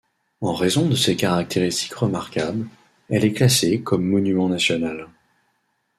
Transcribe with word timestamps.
En 0.41 0.55
raison 0.55 0.89
de 0.89 0.95
ses 0.95 1.15
caractéristiques 1.15 1.93
remarquables, 1.93 2.67
elle 3.11 3.23
est 3.23 3.33
classée 3.33 3.81
comme 3.83 4.03
monument 4.03 4.49
national. 4.49 5.05